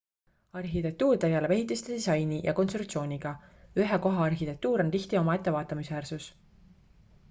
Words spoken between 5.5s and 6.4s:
vaatamisväärsus